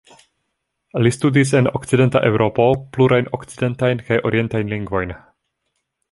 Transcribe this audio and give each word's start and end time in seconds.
Li 1.07 1.09
studis 1.15 1.51
en 1.59 1.67
Okcidenta 1.79 2.21
Eŭropo 2.29 2.65
plurajn 2.97 3.29
okcidentajn 3.39 4.01
kaj 4.07 4.19
orientajn 4.31 4.73
lingvojn. 4.75 5.13